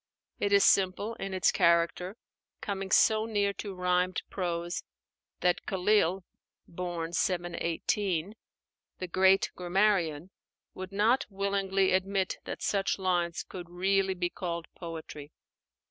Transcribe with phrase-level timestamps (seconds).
[0.39, 2.17] It is simple in its character;
[2.59, 4.83] coming so near to rhymed prose
[5.41, 6.23] that Khalíl
[6.67, 8.33] (born 718),
[8.97, 10.31] the great grammarian,
[10.73, 15.31] would not willingly admit that such lines could really be called poetry.